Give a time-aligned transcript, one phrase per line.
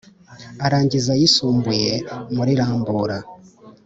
[0.65, 1.91] arangiriza ayisumbuye
[2.35, 3.17] muri rambura